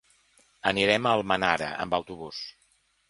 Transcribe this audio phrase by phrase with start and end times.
[0.71, 2.41] Anirem a Almenara amb autobús.